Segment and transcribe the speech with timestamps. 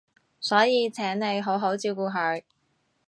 [0.39, 2.41] 所以請你好好照顧佢